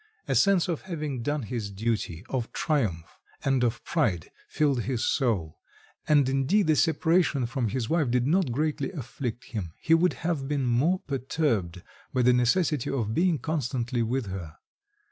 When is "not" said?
8.25-8.51